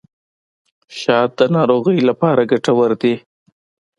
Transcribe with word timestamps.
شات 0.99 1.31
د 1.39 1.41
ناروغیو 1.55 2.07
لپاره 2.09 2.47
ګټور 2.51 2.91
دي. 3.01 3.15